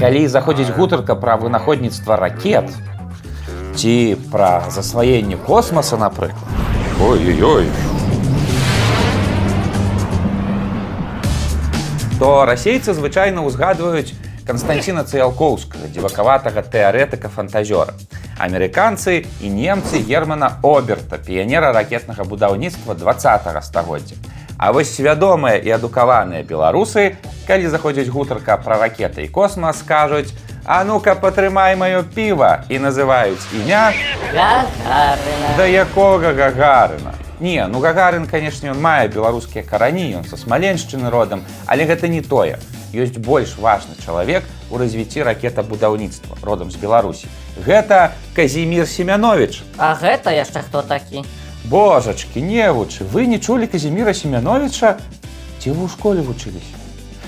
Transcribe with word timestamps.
Калі 0.00 0.26
заходзіць 0.26 0.72
гутарка 0.76 1.14
пра 1.14 1.36
вынаходніцтва 1.36 2.16
ракет 2.16 2.70
ці 3.76 4.16
пра 4.32 4.64
засваенне 4.70 5.36
космаса, 5.36 5.96
напрыклад. 5.96 6.48
Ой-ой-ой. 7.00 7.68
То 12.18 12.44
расейцы 12.44 12.92
звычайна 12.92 13.40
ўзгадваюць 13.46 14.12
Канстанціна 14.44 15.04
Цыялкоўскага, 15.08 15.88
дзівакаватага 15.88 16.60
тэарэтыка 16.60 17.30
фантазёра. 17.32 17.94
Амерыканцы 18.36 19.24
і 19.40 19.48
немцы 19.48 20.00
Германа 20.04 20.58
Оберта, 20.62 21.16
піянера 21.16 21.72
ракетнага 21.72 22.24
будаўніцтва 22.24 22.94
20 22.94 23.64
стагоддзя. 23.64 24.16
А 24.57 24.71
вось 24.71 24.95
свядомыя 24.95 25.59
і 25.59 25.69
адукаваныя 25.75 26.43
беларусы, 26.43 27.17
калі 27.47 27.67
заходзіць 27.67 28.09
гутарка 28.09 28.57
пра 28.57 28.79
ракеты 28.79 29.25
і 29.25 29.27
космас, 29.27 29.79
скажуць: 29.79 30.31
«А 30.65 30.83
ну-ка 30.83 31.13
патрымай 31.15 31.75
маё 31.75 32.01
піва 32.03 32.65
і 32.69 32.79
называюць 32.79 33.43
імя 33.53 33.93
Гагарина. 34.33 35.57
да 35.57 35.65
якога 35.67 36.33
гагарына. 36.33 37.13
Не, 37.39 37.67
ну 37.67 37.79
гагарин, 37.79 38.25
канешне, 38.27 38.71
ён 38.71 38.79
мае 38.79 39.07
беларускія 39.07 39.63
карані, 39.63 40.15
ён 40.15 40.23
са 40.23 40.37
смаленшчыны 40.39 41.11
родам, 41.11 41.43
але 41.67 41.85
гэта 41.85 42.07
не 42.07 42.21
тое. 42.21 42.57
Ёсць 42.95 43.19
больш 43.19 43.57
важны 43.59 43.93
чалавек 44.05 44.43
у 44.71 44.77
развіцці 44.77 45.23
ракетабудаўніцтва 45.23 46.37
родам 46.41 46.71
з 46.71 46.79
Беларусі. 46.79 47.27
Гэта 47.59 48.15
Казімір 48.35 48.87
Семянович. 48.87 49.63
А 49.77 49.93
гэта 49.99 50.31
яшчэ 50.31 50.63
хто 50.63 50.81
такі? 50.81 51.25
Божачкі, 51.69 52.41
невучы, 52.41 53.03
вы 53.09 53.25
не 53.25 53.39
чулі 53.39 53.65
Казіміра 53.67 54.13
Семяновича, 54.13 55.01
ці 55.57 55.73
вы 55.73 55.85
ў 55.85 55.89
школе 55.89 56.21
вучыліся? 56.21 56.77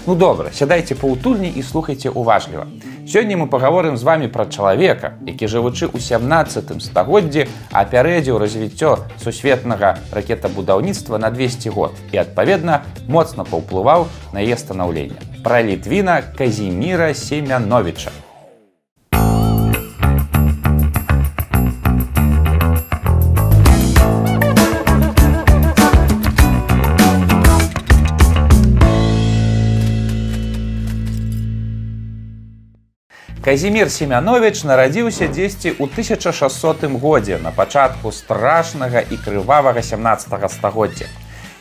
Ну 0.05 0.13
добра, 0.13 0.53
сядайце 0.53 0.93
паўтульні 0.93 1.49
і 1.49 1.63
слухайце 1.65 2.13
уважліва. 2.13 2.67
Сёння 3.09 3.33
мы 3.33 3.47
пагаворым 3.49 3.97
з 3.97 4.03
вами 4.03 4.29
пра 4.29 4.45
чалавека, 4.45 5.17
які 5.25 5.49
жывучы 5.49 5.89
ў 5.89 5.97
17 5.97 6.69
стагоддзі 6.85 7.49
апярэдзіў 7.73 8.37
развіццё 8.37 9.09
сусветнага 9.17 9.97
ракетабудаўніцтва 10.13 11.17
на 11.17 11.33
200 11.33 11.73
год 11.73 11.97
і 12.13 12.21
адпаведна 12.21 12.85
моцна 13.09 13.41
паўплываў 13.41 14.05
на 14.37 14.45
яе 14.45 14.53
станаўленне. 14.53 15.17
Пра 15.41 15.65
літвіна 15.65 16.21
Казіміра 16.37 17.13
Семяновича. 17.17 18.13
Казімір 33.47 33.91
Семянович 33.91 34.65
нарадзіўся 34.67 35.29
дзесьці 35.31 35.71
ў 35.79 35.87
1600 35.87 36.83
годзе 36.99 37.37
на 37.39 37.53
пачатку 37.55 38.11
страшнага 38.11 38.99
і 38.99 39.15
крывавага 39.23 39.79
17 39.79 40.51
стагоддзя. 40.51 41.07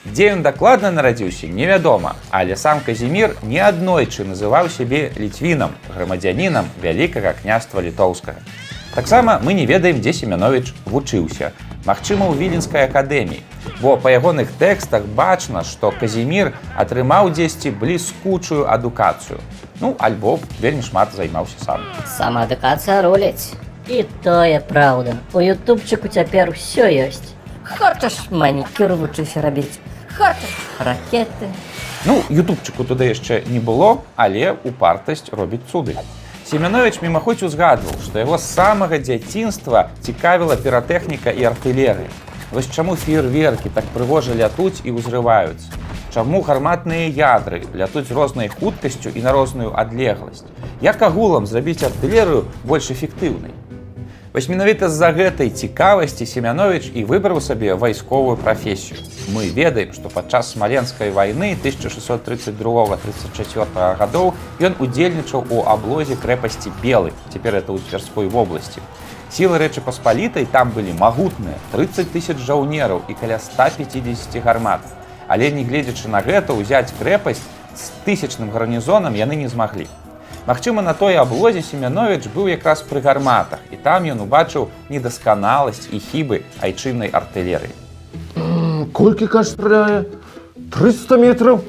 Дзе 0.02 0.34
ён 0.34 0.42
дакладна 0.42 0.90
нарадзіўся, 0.90 1.46
невядома, 1.46 2.16
але 2.34 2.58
сам 2.58 2.82
Казімір 2.82 3.38
неаднойчы 3.46 4.26
называў 4.26 4.66
сябе 4.66 5.14
літвінам, 5.14 5.78
грамадзянінам 5.94 6.66
вялікага 6.82 7.38
княства 7.38 7.78
літоўскага. 7.78 8.42
Таксама 8.90 9.38
мы 9.38 9.54
не 9.54 9.62
ведаем, 9.70 10.02
дзе 10.02 10.10
Семянович 10.10 10.74
вучыўся. 10.90 11.54
Магчыма, 11.86 12.26
у 12.26 12.34
віленскай 12.34 12.90
акадэміі. 12.90 13.46
Бо 13.80 13.96
па 14.00 14.08
ягоных 14.08 14.48
тэкстах 14.58 15.04
бачна, 15.04 15.60
што 15.62 15.92
Казімір 15.92 16.54
атрымаў 16.80 17.28
дзесьці 17.28 17.70
бліскучую 17.76 18.64
адукацыю. 18.72 19.36
Ну, 19.80 19.94
альбо 20.00 20.38
вельмі 20.60 20.80
шмат 20.80 21.12
займаўся 21.12 21.60
сам. 21.60 21.84
Самаадукацыя 22.16 23.02
руліць. 23.04 23.52
І 23.86 24.02
тое 24.24 24.60
праўда. 24.64 25.20
У 25.36 25.44
ютубчыку 25.44 26.08
цяпер 26.08 26.50
усё 26.50 26.88
ёсць. 26.88 27.36
Хочаш 27.68 28.30
манікюр 28.30 28.96
вучыся 28.96 29.44
рабіць. 29.44 29.76
Хочаш 30.16 30.56
ракеты. 30.80 31.52
Ну, 32.06 32.22
ютубчыку 32.30 32.84
туды 32.84 33.12
яшчэ 33.12 33.44
не 33.46 33.60
было, 33.60 34.00
але 34.16 34.56
упартасць 34.64 35.28
робіць 35.30 35.68
цуды. 35.70 36.00
Семянович 36.46 37.02
мімаходзь 37.02 37.42
узгадваў, 37.42 37.92
што 38.00 38.24
яго 38.24 38.38
з 38.38 38.48
самага 38.48 38.98
дзяцінства 38.98 39.90
цікавіла 40.00 40.56
піратэхніка 40.56 41.30
і 41.30 41.44
артылерыя. 41.52 42.08
Вось 42.52 42.70
чаму 42.70 42.94
феерверкі 42.94 43.70
так 43.74 43.84
прыгожа 43.90 44.30
лятуць 44.38 44.78
і 44.86 44.94
ўзрываюцца. 44.94 45.66
Чаму 46.14 46.46
гарматныя 46.46 47.10
ядры 47.10 47.66
лятуць 47.74 48.14
рознай 48.14 48.46
хуткасцю 48.48 49.10
і 49.10 49.20
на 49.26 49.34
розную 49.34 49.74
адлегласць. 49.74 50.46
Як 50.80 51.02
агулам 51.02 51.50
зрабіць 51.50 51.82
артылерыю 51.82 52.46
больш 52.62 52.94
эфектыўнай. 52.94 53.50
Вось 54.36 54.48
менавіта 54.52 54.92
з-за 54.92 55.08
гэтай 55.16 55.48
цікавасці 55.50 56.26
Семянович 56.28 56.92
і 56.94 57.04
выбраў 57.08 57.40
сабе 57.40 57.74
вайсковую 57.74 58.36
прафесію. 58.36 59.00
Мы 59.32 59.48
ведаем, 59.48 59.92
што 59.96 60.12
падчас 60.12 60.52
смаленскай 60.52 61.10
вайны 61.10 61.56
1632-34 61.64 63.96
гадоў 63.96 64.34
ён 64.60 64.76
удзельнічаў 64.78 65.44
у 65.50 65.64
аблозе 65.64 66.16
крэпасці 66.20 66.70
белы, 66.84 67.12
цяпер 67.32 67.64
это 67.64 67.72
ў 67.72 67.80
цвярской 67.88 68.28
вобласці. 68.28 68.84
Сілы 69.36 69.58
рэчы 69.60 69.82
паспалітай 69.84 70.46
там 70.48 70.70
былі 70.72 70.94
магутныя 70.96 71.58
30 71.68 72.08
тысяч 72.08 72.36
жаўнераў 72.40 73.02
і 73.04 73.12
каля 73.20 73.36
150 73.36 74.32
гармат. 74.40 74.80
Але 75.28 75.50
негледзячы 75.52 76.08
на 76.08 76.22
гэта 76.24 76.56
ўзяць 76.56 76.96
крэпасць 76.96 77.44
з 77.76 77.84
тысячным 78.08 78.48
гарнізонам 78.48 79.12
яны 79.12 79.36
не 79.36 79.52
змаглі. 79.52 79.92
Магчыма, 80.48 80.80
на 80.80 80.94
той 80.96 81.20
аблозе 81.20 81.60
Семянович 81.60 82.32
быў 82.32 82.48
якраз 82.48 82.80
пры 82.80 83.04
гарматах, 83.04 83.60
і 83.68 83.76
там 83.76 84.08
ён 84.08 84.24
убачыў 84.24 84.72
недасканаласць 84.88 85.92
і 85.92 86.00
хібы 86.00 86.40
айчыннай 86.64 87.12
артылерыі. 87.12 87.76
Колькі 88.96 89.28
каш 89.28 89.52
страляе? 89.52 90.08
300 90.72 91.20
метраў? 91.20 91.60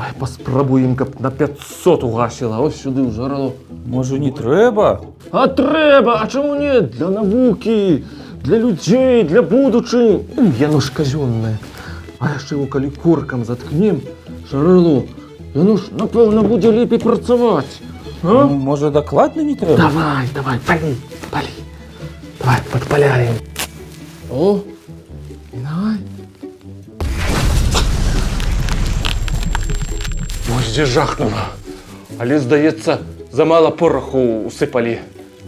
Ай, 0.00 0.12
паспрабуем, 0.18 0.96
каб 0.96 1.20
на 1.20 1.30
500 1.30 2.04
угасіла, 2.04 2.60
ось 2.64 2.80
сюды 2.80 3.04
ў 3.04 3.12
жарало. 3.12 3.52
Можа, 3.84 4.16
не 4.16 4.32
трэба? 4.32 5.04
А 5.28 5.44
трэба, 5.44 6.24
а 6.24 6.26
чаму 6.26 6.54
не? 6.56 6.80
Для 6.80 7.10
навукі, 7.12 8.04
для 8.40 8.56
людзей, 8.64 9.24
для 9.28 9.42
будучыні. 9.42 10.24
Яно 10.56 10.80
ж 10.80 10.88
казённае. 10.96 11.60
А 12.16 12.32
яшчэ 12.32 12.56
его 12.56 12.64
калі 12.64 12.88
коркам 12.96 13.44
заткнем, 13.44 14.00
жарало, 14.48 15.04
яно 15.52 15.76
ж, 15.76 15.92
напэўна, 15.92 16.48
будзе 16.48 16.72
лепей 16.72 16.96
працаваць. 16.96 17.84
А? 18.24 18.48
Можа, 18.48 18.88
дакладна 18.88 19.44
не 19.44 19.52
трэба? 19.52 19.76
Давай, 19.84 20.32
давай, 20.32 20.56
палі, 20.64 20.96
палі. 21.28 21.52
Давай, 22.40 22.60
падпаляем. 22.72 23.36
О, 24.32 24.64
дзе 30.70 30.86
жахнула. 30.86 31.50
Але, 32.18 32.38
здаецца, 32.38 33.02
замала 33.32 33.70
пораху 33.70 34.46
усыпалі. 34.46 35.00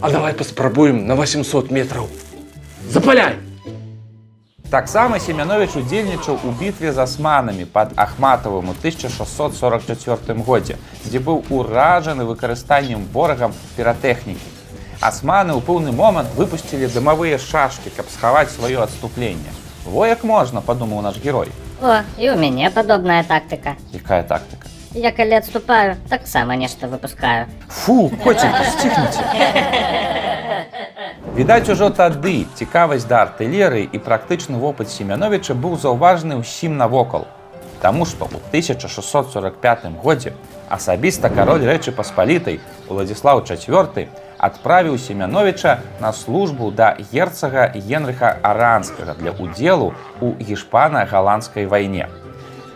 А 0.03 0.10
давай 0.10 0.34
паспрабуем 0.34 1.06
на 1.06 1.15
800 1.15 1.71
метраў. 1.71 2.09
Запаляй! 2.91 3.38
Таксама 4.72 5.21
Семянович 5.21 5.77
удзельнічаў 5.77 6.41
у 6.43 6.50
бітве 6.59 6.93
з 6.93 6.99
асманамі 6.99 7.66
пад 7.69 7.93
Ахматавым 7.94 8.72
у 8.72 8.75
1644 8.75 10.41
годзе, 10.43 10.78
дзе 11.05 11.21
быў 11.21 11.44
уражаны 11.53 12.25
выкарыстаннем 12.25 13.04
ворагам 13.12 13.53
піратэхнікі. 13.77 14.49
Асманы 14.99 15.53
ў 15.53 15.60
пэўны 15.60 15.93
момант 15.93 16.33
выпусцілі 16.34 16.89
дымавыя 16.89 17.39
шашкі, 17.39 17.93
каб 17.94 18.09
схаваць 18.09 18.50
сваё 18.50 18.83
адступленне. 18.83 19.53
Во 19.84 20.06
як 20.06 20.25
можна, 20.25 20.62
падумаў 20.62 21.03
наш 21.03 21.19
герой. 21.19 21.53
О, 21.83 22.06
і 22.16 22.31
ў 22.31 22.39
мяне 22.39 22.71
падобная 22.71 23.22
тактыка. 23.27 23.75
Якая 23.93 24.22
тактыка? 24.22 24.62
Я 24.94 25.12
калі 25.12 25.41
адступаю, 25.41 25.97
таксама 26.09 26.56
нешта 26.56 26.86
выпускаю. 26.86 27.47
Фу, 27.68 28.10
коценька, 28.22 28.65
сціхніце. 28.65 29.24
Відаць, 31.36 31.68
ужо 31.72 31.89
тады 31.89 32.44
цікавасць 32.60 33.09
да 33.09 33.24
артылерыі 33.24 33.89
і 33.89 33.98
практычны 34.04 34.60
вопыт 34.60 34.92
Семяновича 34.92 35.56
быў 35.56 35.80
заўважны 35.80 36.36
ўсім 36.36 36.77
навокал. 36.77 37.24
Таму 37.80 38.04
што 38.04 38.28
ў 38.28 38.36
1645 38.53 39.97
годзе 39.97 40.36
асабіста 40.68 41.33
кароль 41.33 41.65
рэчы 41.65 41.97
паспалітай 41.97 42.60
Уладзіслаў 42.92 43.41
IV 43.48 44.09
адправіў 44.36 44.98
Семяновича 44.98 45.80
на 46.04 46.12
службу 46.12 46.71
да 46.71 46.97
герцага 47.00 47.72
Генрыха 47.72 48.36
Аранскага 48.42 49.16
для 49.16 49.33
ўдзелу 49.33 49.97
ў 50.21 50.36
гішпана-галандскай 50.36 51.65
вайне. 51.65 52.12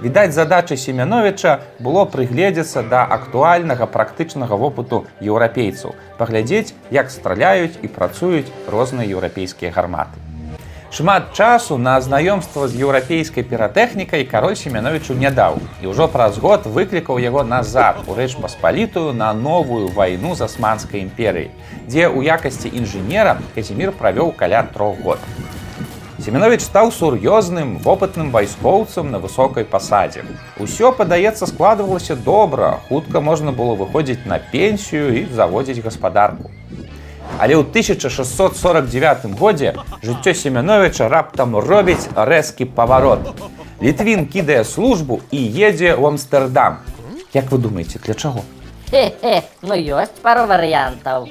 Відаць, 0.01 0.35
задача 0.35 0.77
Семяновича 0.77 1.61
было 1.81 2.05
прыгледзецца 2.05 2.85
да 2.85 3.05
актуальнага 3.05 3.87
практычнага 3.89 4.59
вопыту 4.61 5.07
еўрапейцаў, 5.25 5.97
паглядзець, 6.19 6.75
як 6.91 7.11
страляюць 7.11 7.81
і 7.81 7.89
працуюць 7.89 8.53
розныя 8.69 9.09
еўрапейскія 9.09 9.73
гарматы. 9.73 10.21
Шмат 10.93 11.33
часу 11.33 11.77
на 11.79 12.01
знаёмства 12.01 12.69
з 12.69 12.77
еўрапейскай 12.81 13.45
піратэхнікай 13.45 14.25
кароль 14.25 14.55
семяновичу 14.55 15.17
не 15.17 15.31
даў 15.31 15.59
і 15.83 15.91
ўжо 15.93 16.07
праз 16.09 16.39
год 16.39 16.69
выклікаў 16.77 17.19
яго 17.21 17.43
назад 17.43 18.05
у 18.07 18.15
рэч 18.15 18.37
паспалітую 18.41 19.13
на 19.13 19.33
новую 19.35 19.89
вайну 19.89 20.37
з 20.37 20.47
асманскай 20.47 21.03
імперыяй, 21.03 21.51
дзе 21.89 22.07
ў 22.07 22.37
якасці 22.37 22.69
інжынера 22.69 23.41
Казімір 23.57 23.93
правёў 23.99 24.33
каля 24.37 24.63
трох 24.73 25.01
год. 25.01 25.19
Семенович 26.27 26.65
стаў 26.67 26.91
сур'ёзным 26.91 27.77
вопытным 27.79 28.33
вайскоўцам 28.35 29.13
на 29.15 29.21
высокай 29.23 29.63
пасадзе. 29.63 30.25
Усё 30.59 30.91
падаецца 30.91 31.47
складвалася 31.47 32.17
добра, 32.17 32.81
хутка 32.89 33.21
можна 33.21 33.53
было 33.53 33.77
выходзіць 33.79 34.27
на 34.27 34.41
пенсію 34.41 35.15
і 35.21 35.23
заводзіць 35.31 35.79
гаспадарку. 35.87 36.51
Але 37.39 37.55
ў 37.55 37.63
1649 37.63 39.39
годзе 39.39 39.79
жыццё 40.03 40.35
семяновича 40.35 41.07
раптам 41.07 41.55
робіць 41.55 42.11
рэзкі 42.19 42.75
паварот. 42.75 43.23
Літвін 43.79 44.27
кідае 44.27 44.65
службу 44.65 45.23
і 45.31 45.39
едзе 45.39 45.95
ў 45.95 46.11
Амстердам. 46.11 46.83
Як 47.39 47.55
вы 47.55 47.63
думаеце, 47.63 48.03
для 48.03 48.19
чаго? 48.19 48.43
Хе-хе, 48.91 49.43
ну 49.63 49.75
ёсць 49.75 50.15
пару 50.23 50.47
варыянтаў. 50.47 51.27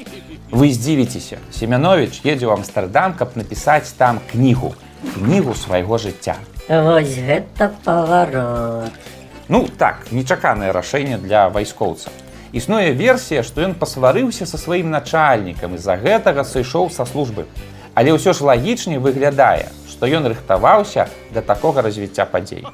Вы 0.52 0.72
здзівіцеся, 0.76 1.40
Семянович 1.56 2.20
едзе 2.28 2.52
ў 2.52 2.60
Амстердам, 2.60 3.16
каб 3.16 3.40
напісаць 3.40 3.96
там 3.96 4.20
кнігу, 4.32 4.76
кнігу 5.16 5.56
свайго 5.56 5.96
жыцця. 5.98 6.36
Вось 6.68 7.16
гэта 7.16 7.72
паварот. 7.86 8.92
Ну 9.48 9.68
так, 9.78 10.12
нечаканае 10.12 10.74
рашэнне 10.76 11.18
для 11.18 11.48
вайскоўца. 11.50 12.12
Існуе 12.52 12.92
версія, 12.92 13.44
што 13.44 13.64
ён 13.64 13.76
пасварыўся 13.80 14.44
са 14.50 14.58
сваім 14.60 14.92
начальнікам 14.92 15.76
і 15.76 15.80
з-за 15.80 15.96
гэтага 15.96 16.44
сышоў 16.44 16.92
са 16.92 17.08
службы. 17.08 17.48
Але 17.96 18.12
ўсё 18.12 18.36
ж 18.36 18.44
лагічней 18.44 19.00
выглядае, 19.00 19.72
што 19.96 20.12
ён 20.12 20.28
рыхтаваўся 20.28 21.08
да 21.32 21.42
такога 21.42 21.82
развіцця 21.82 22.26
падзей. 22.28 22.68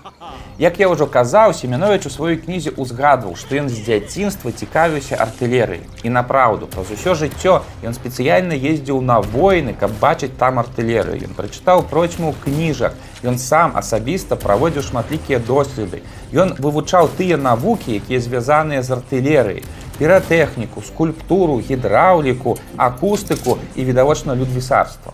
Як 0.58 0.80
я 0.82 0.90
ўжо 0.90 1.06
казаў, 1.06 1.54
Семенович 1.54 2.06
у 2.06 2.12
сваёй 2.14 2.38
кнізе 2.42 2.74
ўзгадваў, 2.78 3.38
што 3.38 3.62
ён 3.62 3.70
з 3.70 3.78
дзяцінства 3.86 4.50
цікавіўся 4.52 5.22
артылерыяй. 5.22 5.86
І 6.02 6.10
напраўду, 6.10 6.66
праз 6.66 6.90
усё 6.90 7.14
жыццё 7.14 7.62
ён 7.86 7.94
спецыяльна 7.94 8.58
ездзіў 8.58 9.02
на 9.06 9.22
войны, 9.22 9.78
каб 9.78 9.94
бачыць 10.02 10.34
там 10.38 10.58
артылерыю. 10.58 11.30
Ён 11.30 11.38
прачытаў 11.38 11.86
процьму 11.94 12.34
кніжак. 12.44 12.98
Ён 13.22 13.38
сам 13.38 13.78
асабіста 13.78 14.36
праводзіў 14.36 14.82
шматлікія 14.90 15.40
доследы. 15.40 16.02
Ён 16.34 16.58
вывучаў 16.58 17.10
тыя 17.18 17.38
навукі, 17.38 18.02
якія 18.02 18.20
звязаныя 18.20 18.82
з 18.82 18.98
артылерыяй, 18.98 19.66
піратэхніку, 19.98 20.82
скульптуру, 20.82 21.62
гідраўліку, 21.62 22.58
акустыку 22.78 23.58
і 23.76 23.86
відавочна 23.86 24.36
людвісарства. 24.36 25.14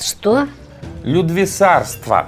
Што? 0.00 0.46
Людвісарства. 1.04 2.26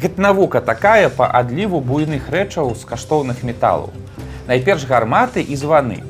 Гэта 0.00 0.20
навука 0.20 0.60
такая 0.60 1.08
па 1.08 1.28
адліву 1.30 1.80
буйных 1.80 2.30
рэчаў 2.32 2.74
з 2.74 2.82
каштоўных 2.88 3.42
металаў. 3.46 3.92
Найперш 4.48 4.88
гарматы 4.90 5.42
і 5.42 5.56
званы. 5.56 6.02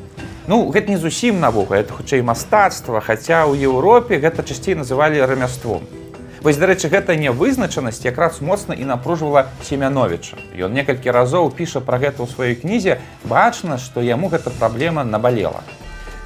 Ну, 0.46 0.70
гэта 0.70 0.90
не 0.90 0.96
зусім 0.96 1.40
навука, 1.40 1.76
это 1.76 1.92
хутчэй 1.92 2.22
мастацтва, 2.22 3.00
хаця 3.00 3.44
ў 3.44 3.60
Еўропе 3.60 4.16
гэта 4.18 4.42
часцей 4.42 4.74
называлі 4.74 5.20
рамяством. 5.20 5.84
Вось, 6.40 6.56
дарэчы, 6.56 6.88
гэта 6.88 7.14
нявызначанасць 7.20 8.00
якраз 8.06 8.40
моцна 8.40 8.72
і 8.72 8.88
напружвала 8.88 9.52
семяновича. 9.60 10.40
Ён 10.56 10.72
некалькі 10.72 11.12
разоў 11.12 11.52
піша 11.52 11.84
пра 11.84 12.00
гэта 12.00 12.24
ў 12.24 12.32
сваёй 12.32 12.56
кнізе, 12.56 12.96
бачна, 13.28 13.76
што 13.76 14.00
яму 14.00 14.32
гэта 14.32 14.48
праблема 14.48 15.04
набалела. 15.04 15.60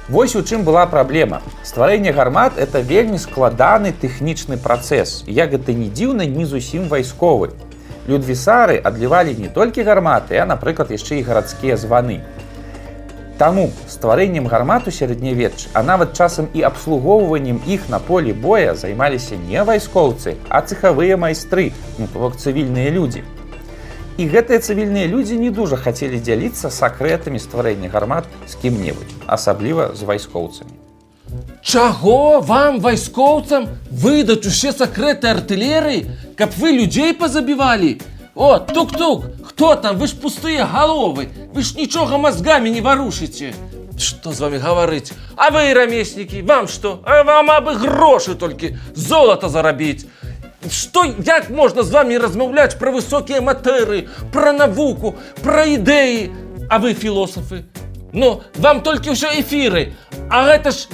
Вось 0.07 0.35
у 0.35 0.43
чым 0.43 0.63
была 0.63 0.85
праблема. 0.85 1.41
Стварэнне 1.63 2.11
гармат 2.13 2.59
это 2.59 2.79
вельмі 2.79 3.17
складаны 3.17 3.89
тэхнічны 3.91 4.57
працэс. 4.61 5.23
Як 5.25 5.57
гэта 5.57 5.73
не 5.73 5.89
дзіўна, 5.89 6.29
не 6.29 6.45
зусім 6.45 6.85
вайсковы. 6.87 7.57
Людвісары 8.05 8.77
адлівалі 8.77 9.33
не 9.33 9.49
толькі 9.49 9.81
гарматы, 9.81 10.37
а, 10.37 10.45
напрыклад, 10.45 10.93
яшчэ 10.93 11.17
і 11.17 11.25
гарадскія 11.25 11.73
званы. 11.73 12.21
Таму 13.39 13.71
стварэннем 13.89 14.45
гармат 14.45 14.87
у 14.87 14.93
сярэднявеччы, 14.93 15.73
а 15.73 15.81
нават 15.81 16.13
часам 16.13 16.53
і 16.53 16.61
абслугоўваннем 16.61 17.59
іх 17.65 17.89
на 17.89 17.97
полі 17.97 18.31
боя 18.31 18.75
займаліся 18.75 19.41
не 19.49 19.63
вайскоўцы, 19.63 20.37
а 20.49 20.61
цехавыя 20.61 21.17
майстры, 21.17 21.73
ну, 21.97 22.05
бок 22.13 22.37
цывільныя 22.37 22.93
людзі. 22.93 23.25
І 24.15 24.25
гэтыя 24.31 24.63
цывільныя 24.63 25.11
людзі 25.11 25.35
не 25.35 25.51
дужа 25.51 25.75
хацелі 25.75 26.23
дзяліцца 26.23 26.71
сакрэтамі 26.71 27.35
стварэння 27.35 27.91
гармат 27.91 28.29
з 28.47 28.55
кім-небудзь, 28.63 29.11
асабліва 29.27 29.91
з 29.91 30.07
вайскоўцамі. 30.07 30.71
Чаго 31.59 32.39
вам 32.39 32.79
вайскоўцам 32.79 33.67
выдаць 33.91 34.47
усе 34.47 34.71
сакрэты 34.71 35.27
артылерыі, 35.27 36.05
каб 36.39 36.55
вы 36.55 36.71
людзей 36.79 37.11
пазабівалі? 37.11 37.99
О, 38.35 38.59
тук-тук, 38.59 39.25
хто 39.43 39.75
там, 39.75 39.97
вы 39.99 40.07
ж 40.07 40.15
пустыя 40.15 40.63
галовы, 40.63 41.27
вы 41.51 41.63
ж 41.63 41.75
нічога 41.75 42.15
мазгамі 42.15 42.71
не 42.71 42.79
варушыце. 42.79 43.51
Што 43.99 44.31
з 44.31 44.39
вами 44.39 44.63
гаварыць? 44.63 45.11
А 45.35 45.51
вы 45.51 45.75
рамеснікі, 45.75 46.39
вам 46.47 46.67
што? 46.71 46.99
А 47.03 47.23
вам 47.23 47.51
абы 47.51 47.75
грошы 47.83 48.35
толькі 48.35 48.75
золата 48.95 49.49
зарабіць. 49.51 50.07
Што 50.71 51.05
як 51.25 51.49
можна 51.49 51.83
з 51.83 51.91
вами 51.91 52.17
размаўляць 52.17 52.77
пра 52.79 52.91
высокія 52.91 53.41
матэры, 53.41 54.07
пра 54.33 54.53
навуку, 54.53 55.15
пра 55.43 55.65
ідэі, 55.65 56.31
А 56.69 56.79
вы 56.79 56.93
філосафы? 56.93 57.65
Ну, 58.11 58.41
вам 58.55 58.81
толькі 58.81 59.13
ўсё 59.13 59.29
эфіры, 59.37 59.93
А 60.29 60.49
гэта 60.49 60.71
ж 60.71 60.89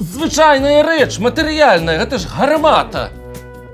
звычайная 0.00 0.82
рэч, 0.82 1.18
матэрыяльная, 1.18 1.98
гэта 1.98 2.18
ж 2.18 2.26
гармата. 2.26 3.10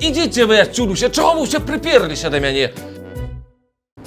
Ідзіце 0.01 0.45
вы 0.45 0.61
адсюль 0.61 0.93
усе, 0.93 1.09
чаго 1.09 1.41
вы 1.41 1.49
ўсе 1.49 1.61
прыперліся 1.61 2.29
да 2.29 2.41
мяне? 2.41 2.73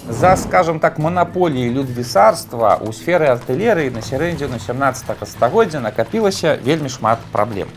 За, 0.09 0.35
скажем 0.37 0.79
так, 0.79 0.99
монополіі 0.99 1.69
людвісарства 1.73 2.77
ў 2.77 2.91
сферы 2.93 3.31
артылерыі 3.33 3.93
на 3.93 4.01
сярэдзіну 4.01 4.59
17 4.59 5.25
стагоддзя 5.25 5.79
накапілася 5.79 6.59
вельмі 6.61 6.89
шмат 6.89 7.19
праблем. 7.31 7.69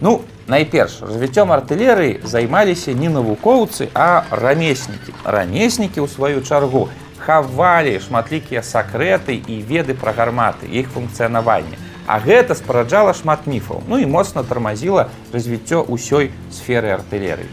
Ну, 0.00 0.22
найперш, 0.46 1.02
развіццём 1.02 1.50
артылерыі 1.50 2.20
займаліся 2.22 2.94
не 2.94 3.08
навукоўцы, 3.10 3.90
а 3.94 4.22
рамеснікі. 4.30 5.10
Рамеснікі, 5.24 5.98
ў 5.98 6.06
сваю 6.06 6.38
чаргу, 6.46 6.86
хавалі 7.18 7.98
шматлікія 7.98 8.62
сакрэты 8.62 9.42
і 9.42 9.58
веды 9.66 9.98
пра 9.98 10.14
гарматы, 10.14 10.70
іх 10.70 10.86
функцыянаванне. 10.94 11.74
А 12.06 12.22
гэта 12.22 12.54
спараджала 12.54 13.10
шмат 13.12 13.50
міфаў, 13.50 13.82
ну 13.90 13.98
і 13.98 14.06
моцна 14.06 14.46
тармазіла 14.46 15.10
развіццё 15.34 15.82
ўсёй 15.90 16.30
сферы 16.54 16.94
артылерыі. 16.94 17.50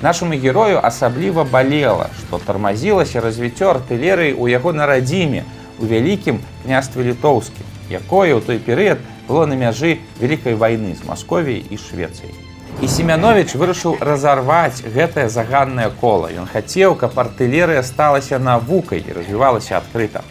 Нашаму 0.00 0.40
герою 0.40 0.80
асабліва 0.80 1.44
балела, 1.44 2.08
што 2.16 2.40
тармазілася 2.40 3.20
развіццё 3.20 3.76
артылерыі 3.76 4.32
ў 4.32 4.56
яго 4.56 4.72
на 4.72 4.88
радзіме 4.88 5.44
у 5.78 5.84
вялікім 5.84 6.40
княстве 6.64 7.12
літоўскім, 7.12 7.68
якое 7.92 8.32
ў 8.34 8.40
той 8.40 8.58
перыяд 8.58 8.98
было 9.28 9.46
на 9.46 9.54
мяжы 9.54 9.98
вялікай 10.20 10.54
вайны 10.54 10.94
з 10.94 11.04
Масковіяй 11.08 11.64
і 11.70 11.76
Швецыяй. 11.76 12.34
І 12.82 12.88
Семянович 12.88 13.54
вырашыў 13.54 14.00
разарваць 14.02 14.82
гэтае 14.82 15.28
заганнае 15.30 15.90
кола. 16.00 16.28
Ён 16.34 16.50
хацеў, 16.50 16.98
каб 16.98 17.14
артылерыя 17.14 17.82
сталася 17.86 18.38
навукай 18.38 19.04
і 19.06 19.14
развівалася 19.14 19.78
адкрыта. 19.78 20.24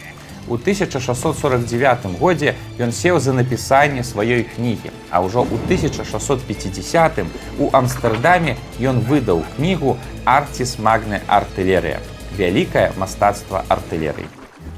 У 0.46 0.54
1649 0.60 2.20
годзе 2.20 2.54
ён 2.78 2.92
сеў 2.92 3.18
за 3.18 3.32
напісанне 3.32 4.04
сваёй 4.04 4.44
кнігі, 4.44 4.92
а 5.08 5.24
ўжо 5.24 5.40
ў 5.40 5.56
1650 5.64 7.24
у 7.58 7.72
Амстердаме 7.72 8.60
ён 8.76 9.00
выдаў 9.00 9.40
кнігу 9.56 9.96
Арціс 10.28 10.76
Магне 10.78 11.24
артылерыя. 11.26 12.04
Вялікае 12.36 12.92
мастацтва 13.00 13.64
артылерыі. 13.72 14.28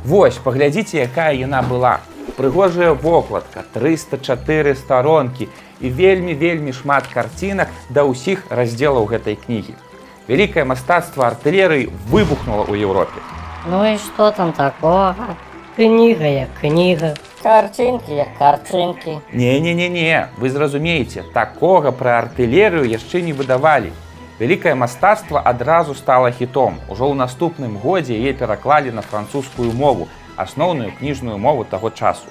Вось 0.04 0.38
паглядзіце, 0.38 1.02
якая 1.02 1.34
яна 1.34 1.66
была. 1.66 1.98
Прыгожая 2.34 2.92
вокладка, 2.92 3.62
304 3.72 4.74
старонкі 4.74 5.48
і 5.80 5.90
вельмі 5.90 6.34
вельмі 6.34 6.72
шмат 6.72 7.06
карцінак 7.06 7.70
да 7.88 8.02
ўсіх 8.02 8.50
раздзелаў 8.50 9.06
гэтай 9.06 9.38
кнігі. 9.38 9.78
Вялікае 10.26 10.64
мастацтва 10.66 11.30
артылерыі 11.30 11.86
выбухнула 12.10 12.66
ў 12.66 12.82
Еўропе. 12.82 13.22
Ну 13.70 13.84
і 13.86 13.94
што 13.98 14.30
там 14.30 14.52
такога? 14.52 15.38
Кніга 15.76 16.26
як 16.26 16.50
кніга. 16.60 17.14
Карчынкі 17.42 18.10
як 18.16 18.34
карчынкі. 18.38 19.20
Не-не-не-не, 19.32 20.28
вы 20.36 20.50
зразумееце, 20.50 21.22
такога 21.32 21.92
пра 21.92 22.18
артылерыю 22.18 22.88
яшчэ 22.90 23.22
не 23.22 23.32
выдавалі. 23.32 23.92
Вялікае 24.40 24.74
мастацтва 24.74 25.40
адразу 25.40 25.94
стала 25.94 26.30
хітом. 26.30 26.80
Ужо 26.90 27.06
ў 27.08 27.14
наступным 27.14 27.78
годзе 27.78 28.18
яе 28.18 28.34
пераклалі 28.34 28.90
на 28.90 29.00
французскую 29.00 29.72
мову, 29.72 30.08
асноўную 30.36 30.92
кніжную 30.98 31.38
мову 31.38 31.64
таго 31.64 31.90
часу. 31.90 32.28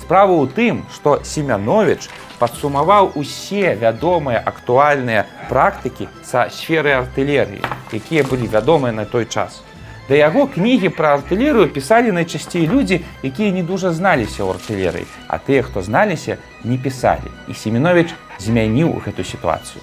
Справа 0.00 0.36
ў 0.36 0.46
тым, 0.52 0.84
што 0.94 1.20
Семянович 1.24 2.08
падсумаваў 2.38 3.16
усе 3.16 3.74
вядомыя 3.74 4.38
актуальныя 4.38 5.24
практыкі 5.48 6.08
са 6.22 6.46
сферы 6.52 6.92
артылерыі, 7.00 7.64
якія 7.92 8.22
былі 8.28 8.46
вядомыя 8.46 8.92
на 8.92 9.04
той 9.04 9.24
час. 9.24 9.62
Да 10.08 10.14
яго 10.14 10.46
кнігі 10.46 10.92
пра 10.94 11.16
артылерыю 11.18 11.66
пісалі 11.72 12.14
найчасцей 12.14 12.68
людзі, 12.70 13.02
якія 13.26 13.50
не 13.50 13.66
дужа 13.66 13.90
зналіся 13.90 14.46
ў 14.46 14.54
артылерыі, 14.54 15.10
а 15.26 15.42
тыя, 15.42 15.66
хто 15.66 15.82
зналіся, 15.82 16.38
не 16.62 16.78
пісалі. 16.78 17.26
І 17.48 17.58
Семенович 17.58 18.14
змяніў 18.38 19.00
гэту 19.02 19.24
сітуацыю. 19.24 19.82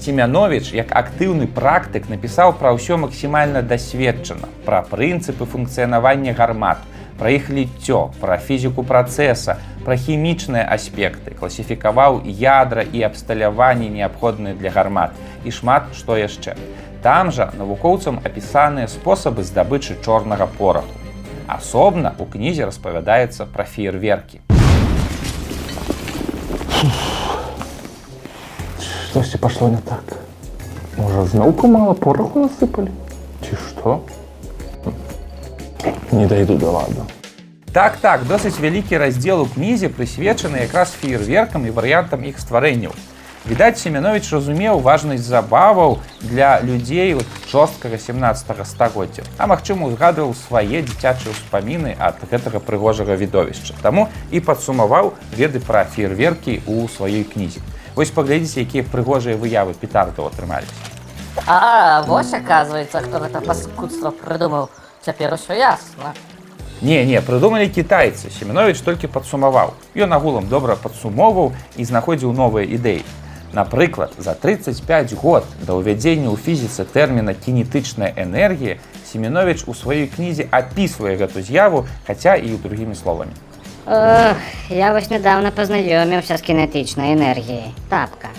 Семянович, 0.00 0.70
як 0.72 0.92
актыўны 0.92 1.46
практык, 1.46 2.08
напісаў 2.08 2.52
пра 2.60 2.70
ўсё 2.76 2.96
максімальна 3.00 3.62
дасведчана, 3.62 4.48
пра 4.64 4.84
прынцыпы 4.86 5.46
функцыянавання 5.46 6.34
гармат, 6.36 6.78
пра 7.18 7.32
іх 7.34 7.50
ліццё, 7.50 8.12
пра 8.20 8.38
фізіку 8.38 8.84
працэса, 8.84 9.58
пра 9.84 9.96
хімічныя 9.96 10.66
аспекты, 10.66 11.34
класіфікаваў 11.34 12.22
ядра 12.26 12.82
і 12.82 13.02
абсталяванні 13.08 13.88
неабходныя 13.88 14.54
для 14.54 14.70
гармат 14.70 15.16
і 15.44 15.50
шмат 15.50 15.94
што 15.96 16.16
яшчэ. 16.20 16.54
Там 17.02 17.30
жа 17.30 17.52
навукоўцам 17.54 18.20
апісаныя 18.24 18.90
спосабы 18.90 19.42
здабычы 19.42 19.96
чорнага 20.04 20.46
пораху. 20.46 20.90
Асобна 21.46 22.14
у 22.18 22.26
кнізе 22.26 22.66
распавядаецца 22.66 23.46
пра 23.46 23.64
феерверкі. 23.64 24.42
Штосьці 29.36 29.42
пашло 29.42 29.68
не 29.68 29.78
так. 29.78 30.18
Можа, 30.96 31.24
зноўку 31.24 31.68
мала 31.68 31.94
пороху 31.94 32.40
насыпалі? 32.40 32.90
Ці 33.44 33.56
што? 33.56 34.00
Не 36.12 36.26
дайду 36.26 36.56
да 36.56 36.70
ладу. 36.70 37.04
Так 37.72 37.98
так, 38.00 38.24
досыць 38.24 38.58
вялікі 38.58 38.96
раздзел 38.96 39.42
у 39.42 39.46
кнізе 39.46 39.88
прысвечаны 39.88 40.64
якраз 40.64 40.96
феерверкам 40.96 41.66
і 41.66 41.70
варыянтам 41.70 42.24
іх 42.24 42.40
стварэнняў. 42.40 42.96
Відаць, 43.46 43.78
Семянович 43.78 44.32
разумеў 44.32 44.80
важнасць 44.80 45.28
забаваў 45.28 46.00
для 46.20 46.58
людзей 46.60 47.14
от 47.14 47.28
жорсткага 47.52 47.98
17 47.98 48.66
стагоддзя. 48.66 49.22
А 49.38 49.46
магчыма, 49.46 49.86
узгадваў 49.86 50.34
свае 50.34 50.80
дзіцячыя 50.82 51.30
ўспаміны 51.36 51.94
ад 52.00 52.24
гэтага 52.24 52.58
прыгожага 52.58 53.14
відовішча. 53.14 53.76
Таму 53.84 54.08
і 54.32 54.40
падсумаваў 54.40 55.12
веды 55.36 55.60
пра 55.60 55.84
феерверкі 55.84 56.64
ў 56.64 56.88
сваёй 56.88 57.22
кнізе. 57.28 57.60
Вось 57.96 58.12
паглядзіце, 58.12 58.60
якія 58.60 58.84
прыгожыя 58.84 59.40
выявы 59.40 59.72
петардаў 59.72 60.28
атрымаліся. 60.28 60.94
А, 61.46 62.02
вось 62.06 62.32
оказывается, 62.32 63.00
хто 63.00 63.18
гэта 63.18 63.40
паскудства 63.40 64.10
прыдумаў. 64.10 64.68
Цяпер 65.00 65.32
усё 65.32 65.56
ясна. 65.56 66.12
Не, 66.82 67.06
не, 67.06 67.20
прыдумалі 67.24 67.72
кітайцы. 67.72 68.28
Семенович 68.28 68.84
толькі 68.84 69.08
падсумаваў. 69.08 69.72
Ён 69.96 70.12
агулам 70.12 70.48
добра 70.48 70.76
падсумоўваў 70.76 71.54
і 71.76 71.84
знаходзіў 71.88 72.36
новыя 72.36 72.68
ідэі. 72.68 73.00
Напрыклад, 73.56 74.12
за 74.18 74.34
35 74.34 75.16
год 75.16 75.48
да 75.64 75.72
ўвядзення 75.80 76.28
ў 76.28 76.36
фізіцы 76.36 76.84
тэрміна 76.84 77.32
кінетычная 77.32 78.12
энергія 78.12 78.76
Семенович 79.08 79.64
у 79.64 79.72
сваёй 79.72 80.04
кнізе 80.12 80.44
апісвае 80.52 81.16
гэту 81.16 81.40
з'яву, 81.40 81.86
хаця 82.04 82.36
і 82.36 82.52
ў 82.52 82.60
другімі 82.60 82.92
словамі. 82.92 83.32
Ох, 83.88 84.36
я 84.68 84.92
вось 84.92 85.10
недавно 85.10 85.52
познаёміўся 85.54 86.36
з 86.36 86.42
кінетычнай 86.42 87.14
энергіяй. 87.14 87.70
Тапка. 87.88 88.34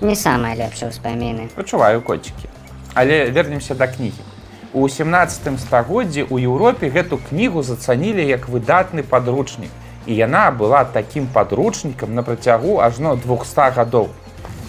Не 0.00 0.14
самыя 0.14 0.54
лепшыя 0.54 0.94
ўспаміны. 0.94 1.50
Пачуваю 1.50 1.98
коцікі. 1.98 2.46
Але 2.94 3.26
вернемся 3.34 3.74
да 3.74 3.90
кнігі. 3.90 4.22
У 4.70 4.86
17 4.86 5.58
стагоддзі 5.58 6.22
ў 6.30 6.46
Еўропе 6.46 6.94
гэту 6.94 7.18
кнігу 7.18 7.66
зацанілі 7.66 8.22
як 8.22 8.46
выдатны 8.46 9.02
падручнік. 9.02 9.74
І 10.06 10.14
яна 10.14 10.54
была 10.54 10.84
такім 10.86 11.26
падручнікам 11.26 12.14
на 12.14 12.22
працягу 12.22 12.78
ажно 12.78 13.18
200 13.18 13.74
гадоў. 13.74 14.14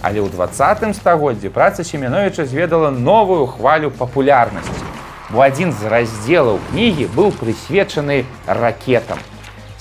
Але 0.01 0.25
ў 0.25 0.33
20 0.33 0.97
стагоддзі 0.97 1.53
праца 1.53 1.85
Семеновича 1.85 2.49
зведала 2.49 2.89
новую 2.89 3.45
хвалю 3.45 3.93
папулярнасці. 3.93 4.89
Бо 5.29 5.45
адзін 5.45 5.69
з 5.69 5.85
раздзелаў 5.85 6.57
кнігі 6.73 7.13
быў 7.13 7.29
прысвечаны 7.29 8.25
ракетам. 8.49 9.21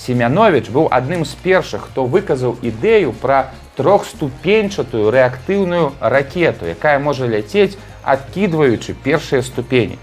Семянович 0.05 0.69
быў 0.69 0.87
адным 0.93 1.25
з 1.25 1.33
першых, 1.41 1.89
хто 1.89 2.05
выказаў 2.05 2.59
ідэю 2.61 3.13
пра 3.17 3.49
трохступеньчатую 3.75 5.09
рэактыўную 5.09 5.93
ракету, 5.99 6.69
якая 6.69 6.99
можа 6.99 7.25
ляцець, 7.25 7.73
адкідваючы 8.05 8.93
першыя 8.93 9.41
ступені. 9.41 9.97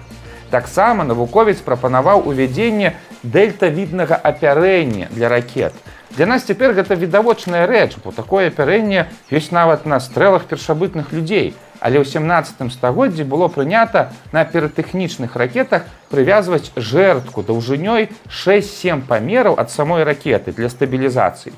Таксама 0.50 1.04
навуковец 1.04 1.62
прапанаваў 1.64 2.26
увядзенне 2.28 2.97
дельтавіднага 3.23 4.18
апярэння 4.18 5.09
для 5.14 5.28
ракет. 5.28 5.73
Для 6.11 6.26
нас 6.26 6.42
цяпер 6.42 6.75
гэта 6.75 6.99
відавочная 6.99 7.66
рэч, 7.66 7.97
бо 8.04 8.12
такое 8.12 8.49
апярэнне 8.50 9.06
ёсць 9.30 9.54
нават 9.54 9.87
на 9.87 10.00
стрэлах 10.00 10.44
першабытных 10.50 11.12
людзей. 11.12 11.54
Але 11.82 11.98
ў 11.98 12.06
17 12.06 12.70
стагоддзі 12.70 13.26
было 13.26 13.50
прынята 13.50 14.14
на 14.30 14.46
ператэхнічных 14.46 15.34
ракетах 15.34 15.82
прывязваць 16.14 16.70
жэрдку 16.78 17.42
даўжынёй 17.42 18.06
6-7 18.30 19.02
памераў 19.10 19.58
ад 19.58 19.74
самой 19.74 20.06
ракеты 20.06 20.54
для 20.54 20.70
стабілізацыі. 20.70 21.50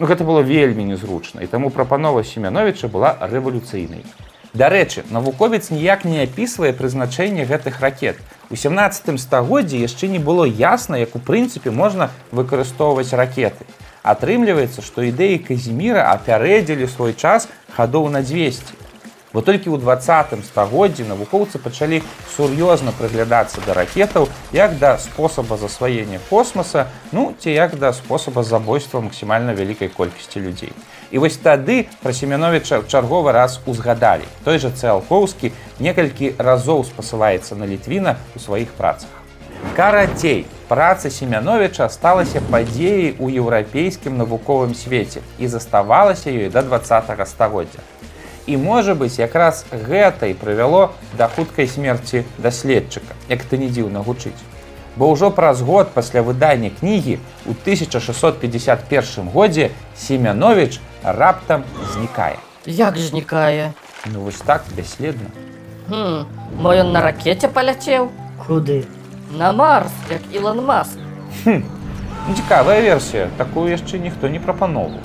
Ну, 0.00 0.08
гэта 0.08 0.24
было 0.24 0.40
вельмі 0.40 0.88
незручна 0.88 1.44
і 1.44 1.50
таму 1.52 1.68
прапанова 1.68 2.24
семяновича 2.24 2.88
была 2.88 3.20
рэвалюцыйнай. 3.20 4.08
Дарэчы, 4.56 5.04
навуковец 5.12 5.68
ніяк 5.68 6.08
не 6.08 6.24
апісвае 6.24 6.72
прызначэнне 6.72 7.44
гэтых 7.44 7.84
ракет. 7.84 8.16
У 8.48 8.56
17 8.56 9.20
стагоддзі 9.20 9.76
яшчэ 9.76 10.08
не 10.08 10.16
было 10.16 10.48
ясна, 10.48 10.96
як 10.96 11.12
у 11.12 11.20
прынцыпе 11.20 11.68
можна 11.68 12.08
выкарыстоўваць 12.32 13.12
ракеты. 13.12 13.68
Атрымліваецца, 14.00 14.80
што 14.80 15.04
ідэі 15.04 15.44
Казіміра 15.44 16.08
апярэдзілі 16.16 16.88
свой 16.88 17.12
час 17.12 17.52
хадоў 17.76 18.08
на 18.08 18.24
200. 18.24 18.85
Бо 19.36 19.42
толькі 19.44 19.68
ў 19.68 19.76
20 19.76 20.32
стагоддзі 20.48 21.04
навукоўцы 21.12 21.60
пачалі 21.60 22.00
сур'ёзна 22.32 22.94
прыглядацца 22.96 23.60
да 23.66 23.74
ракетаў 23.76 24.30
як 24.56 24.78
да 24.80 24.96
спосаба 24.96 25.58
засваення 25.60 26.20
космоса, 26.30 26.86
ну 27.12 27.34
ці 27.36 27.52
як 27.52 27.76
да 27.76 27.92
спосаба 27.92 28.40
забойства 28.42 29.04
максімальна 29.04 29.52
вялікай 29.52 29.92
колькасці 29.92 30.40
людзей. 30.40 30.72
І 31.12 31.20
вось 31.20 31.36
тады 31.36 31.84
пра 32.00 32.16
семяновича 32.16 32.80
чарговы 32.88 33.36
раз 33.36 33.60
узгадалі. 33.66 34.24
Той 34.40 34.56
жа 34.56 34.72
цэлкоўскі 34.72 35.52
некалькі 35.84 36.32
разоў 36.40 36.88
спасылаецца 36.88 37.60
на 37.60 37.68
літвіна 37.68 38.16
ў 38.32 38.40
сваіх 38.40 38.72
працах. 38.72 39.12
Карацей, 39.76 40.46
праца 40.68 41.10
семяновича 41.12 41.90
сталася 41.92 42.40
падзеяй 42.48 43.20
у 43.20 43.28
еўрапейскім 43.28 44.16
навуковым 44.16 44.72
свеце 44.72 45.20
і 45.36 45.44
заставалася 45.44 46.32
ёй 46.32 46.48
да 46.48 46.64
два 46.64 46.80
стагоддзя. 46.80 47.84
І 48.46 48.56
можа 48.56 48.94
быць, 48.94 49.18
якраз 49.18 49.64
гэта 49.70 50.30
і 50.30 50.34
прывяло 50.38 50.92
да 51.18 51.26
хуткай 51.26 51.66
смерці 51.66 52.22
даследчыка, 52.38 53.18
як 53.28 53.42
ты 53.42 53.58
не 53.58 53.66
дзіўна 53.66 54.06
гучыць. 54.06 54.38
Бо 54.96 55.10
ўжо 55.12 55.30
праз 55.30 55.60
год 55.60 55.90
пасля 55.92 56.22
выдання 56.22 56.70
кнігі 56.70 57.18
у 57.44 57.50
1651 57.50 59.28
годзе 59.34 59.70
Семянович 59.98 60.80
раптам 61.02 61.64
знікае. 61.92 62.38
Як 62.64 62.96
знікае? 62.98 63.72
Ну 64.06 64.20
вось 64.20 64.40
так 64.40 64.62
бясследна. 64.76 65.28
Хм, 65.88 66.24
мо 66.58 66.70
ён 66.74 66.92
на 66.92 67.00
ракете 67.02 67.48
паляцеў? 67.48 68.10
Куды? 68.46 68.86
На 69.30 69.52
Марс, 69.52 69.90
як 70.10 70.22
Ілон 70.32 70.64
Маск. 70.64 70.98
Ну, 72.28 72.34
Цікавая 72.34 72.80
версія, 72.80 73.28
такую 73.36 73.70
яшчэ 73.70 73.98
ніхто 74.02 74.28
не 74.28 74.40
прапаноўваў. 74.42 74.98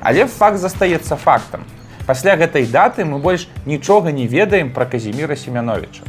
Але 0.00 0.24
факт 0.24 0.56
застаецца 0.56 1.16
фактам. 1.16 1.64
Пасля 2.06 2.34
гэтай 2.36 2.66
даты 2.66 3.04
мы 3.04 3.18
больш 3.22 3.46
нічога 3.66 4.10
не 4.10 4.26
ведаем 4.26 4.72
пра 4.74 4.86
Казіміра 4.86 5.36
Семяновича. 5.36 6.02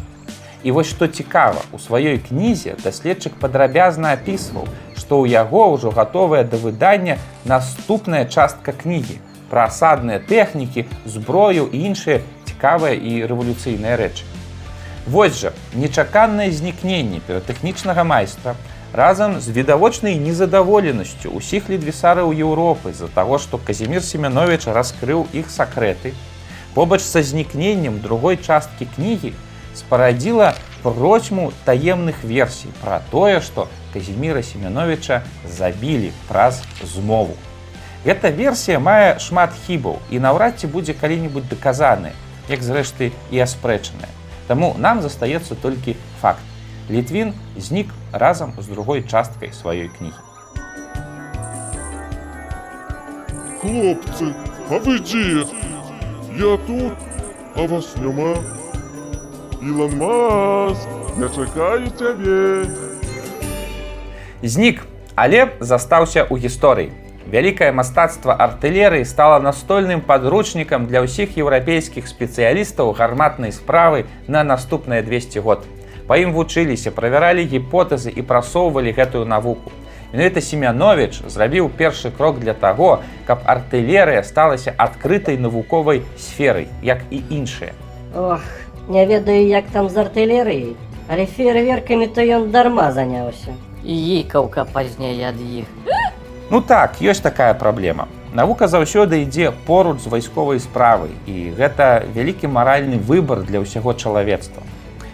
І 0.64 0.72
вось 0.72 0.88
што 0.88 1.08
цікава, 1.08 1.62
у 1.72 1.78
сваёй 1.78 2.18
кнізе 2.18 2.74
даследчык 2.84 3.38
падрабязна 3.38 4.14
апісваў, 4.18 4.66
што 4.98 5.22
ў 5.22 5.30
яго 5.38 5.70
ўжо 5.76 5.92
гатовая 5.92 6.44
да 6.44 6.58
выдання 6.58 7.18
наступная 7.46 8.26
частка 8.26 8.72
кнігі 8.72 9.20
пра 9.52 9.70
асадныя 9.70 10.18
тэхнікі, 10.18 10.88
зброю 11.06 11.70
і 11.70 11.78
іншыя 11.94 12.26
цікавыя 12.50 12.98
і 12.98 13.30
рэвалюцыйныя 13.30 13.94
рэчы. 14.00 14.26
Вось 15.06 15.38
жа 15.46 15.52
нечаканае 15.76 16.50
знікненне 16.50 17.20
піратэхнічнага 17.28 18.08
майстра 18.08 18.56
разам 18.94 19.42
з 19.42 19.50
відавочнай 19.50 20.16
незадаволенасцю 20.22 21.34
ўсіх 21.34 21.66
лідвісараў 21.70 22.30
Еўропы 22.30 22.94
з-за 22.94 23.10
таго, 23.10 23.42
што 23.42 23.58
Казімір 23.58 24.06
Семянович 24.06 24.70
раскрыў 24.70 25.26
іх 25.34 25.50
сакрэты. 25.50 26.14
Побач 26.78 27.02
са 27.02 27.26
знікненнем 27.26 27.98
другой 28.00 28.38
часткі 28.38 28.86
кнігі 28.86 29.34
спарадзіла 29.74 30.54
процьму 30.86 31.50
таемных 31.66 32.22
версій 32.22 32.70
пра 32.86 33.02
тое, 33.10 33.42
што 33.42 33.68
Казіміра 33.94 34.46
Семяновича 34.46 35.26
забілі 35.50 36.14
праз 36.30 36.62
змову. 36.86 37.34
Гэта 38.06 38.30
версія 38.30 38.78
мае 38.78 39.18
шмат 39.18 39.58
хібаў 39.66 39.98
і 40.14 40.22
наўрад 40.22 40.62
ці 40.62 40.70
будзе 40.70 40.94
калі-небудзь 40.94 41.50
даказаная, 41.50 42.14
як 42.46 42.62
зрэшты 42.62 43.10
і 43.34 43.42
аспрэчаная. 43.42 44.12
Таму 44.46 44.76
нам 44.78 45.02
застаецца 45.02 45.56
толькі 45.56 45.96
факт. 46.22 46.53
Літвін 46.90 47.34
знік 47.58 47.88
разам 48.12 48.54
з 48.58 48.68
другой 48.68 49.04
часткай 49.04 49.50
сваёй 49.64 49.90
кнігі. 49.98 50.20
Хлопцы, 53.62 54.34
а 54.70 54.76
вы 54.84 55.00
дзе? 55.00 55.48
Я 56.36 56.58
тут, 56.68 56.94
а 57.56 57.68
вас 57.68 57.96
няма. 57.96 58.36
Ілон 59.62 59.98
Маск, 59.98 60.88
я 61.18 61.30
чакаю 61.30 61.88
цябе. 61.98 62.68
Знік, 64.44 64.84
але 65.16 65.56
застаўся 65.62 66.28
ў 66.28 66.36
гісторыі. 66.36 66.92
Вялікае 67.32 67.72
мастацтва 67.72 68.36
артылерыі 68.36 69.08
стала 69.08 69.40
настольным 69.40 70.04
падручнікам 70.04 70.92
для 70.92 71.08
ўсіх 71.08 71.40
еўрапейскіх 71.40 72.04
спецыялістаў 72.12 72.92
гарматнай 72.92 73.56
справы 73.56 74.04
на 74.28 74.44
наступныя 74.44 75.00
200 75.00 75.40
год. 75.40 75.64
Па 76.08 76.18
ім 76.20 76.34
вучыліся, 76.36 76.92
правяралі 76.92 77.48
гіпотэзы 77.48 78.12
і 78.12 78.22
прасоўвалі 78.28 78.92
гэтую 78.92 79.24
навуку. 79.26 79.72
Менавіта 80.14 80.42
Семянович 80.42 81.24
зрабіў 81.26 81.70
першы 81.70 82.12
крок 82.12 82.40
для 82.40 82.54
таго, 82.54 83.00
каб 83.26 83.40
артылерыя 83.50 84.24
сталася 84.24 84.74
адкрытай 84.78 85.38
навуковай 85.38 86.04
сферай, 86.20 86.68
як 86.84 87.02
і 87.10 87.24
іншыя. 87.30 87.74
Ох, 88.16 88.44
не 88.90 89.06
ведаю, 89.06 89.48
як 89.48 89.66
там 89.72 89.90
з 89.90 89.98
артылерыяй, 89.98 90.76
але 91.08 91.26
фейерверкамі 91.26 92.08
то 92.08 92.22
ён 92.22 92.52
дарма 92.52 92.92
заняўся. 92.92 93.56
І 93.84 94.20
ікаўка 94.20 94.66
пазней 94.66 95.24
ад 95.24 95.40
іх. 95.42 95.66
Ну 96.52 96.62
так, 96.62 97.02
ёсць 97.02 97.24
такая 97.24 97.54
праблема. 97.54 98.08
Навука 98.34 98.68
заўсёды 98.68 99.24
ідзе 99.24 99.52
поруч 99.66 100.04
з 100.04 100.08
вайсковай 100.14 100.60
справай 100.60 101.10
і 101.26 101.50
гэта 101.58 102.06
вялікі 102.14 102.48
маральны 102.54 103.00
выбар 103.00 103.42
для 103.42 103.66
ўсяго 103.66 103.94
чалавецтва. 103.98 104.62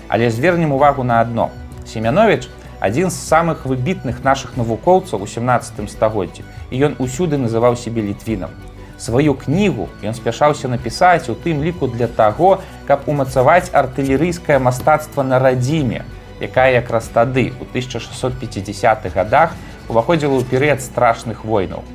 Але 0.10 0.32
звернем 0.32 0.74
увагу 0.74 1.04
на 1.04 1.22
адно. 1.22 1.50
Семянович 1.86 2.50
адзін 2.80 3.12
з 3.12 3.18
самых 3.22 3.66
выбітных 3.70 4.24
нашых 4.24 4.58
навукоўцаў 4.58 5.22
у 5.22 5.28
17 5.28 5.86
стагоддзі 5.92 6.44
і 6.72 6.76
ён 6.90 6.96
усюды 6.98 7.38
называў 7.38 7.78
сябе 7.78 8.02
літвінам. 8.02 8.50
Сваю 8.98 9.36
кнігу 9.38 9.88
ён 10.04 10.18
спяшаўся 10.18 10.68
напісаць 10.68 11.30
у 11.30 11.36
тым 11.36 11.62
ліку 11.64 11.88
для 11.88 12.08
таго, 12.08 12.60
каб 12.88 13.06
умацаваць 13.06 13.70
артылерыйскае 13.72 14.60
мастацтва 14.60 15.24
на 15.24 15.40
радзіме, 15.40 16.04
якая 16.42 16.74
якраз 16.82 17.08
тады 17.14 17.54
у 17.62 17.70
1650-х 17.70 19.14
годах 19.14 19.54
уваходзіла 19.88 20.42
ў 20.42 20.44
перыяд 20.44 20.82
страшных 20.82 21.46
войнаў. 21.46 21.86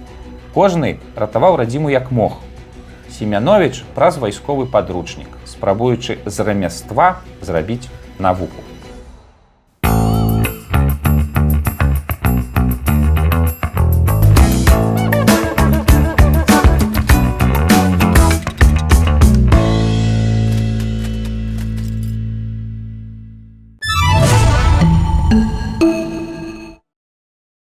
Кожны 0.55 1.03
ратаваў 1.17 1.59
радзіму 1.59 1.91
як 1.91 2.15
мог. 2.15 2.39
Семянович 3.11 3.85
праз 3.95 4.19
вайсковы 4.19 4.67
падручнік, 4.67 5.29
спрабуючы 5.47 6.19
з 6.25 6.37
рамяства 6.41 7.21
зрабіць 7.43 7.91
навуку. 8.19 8.63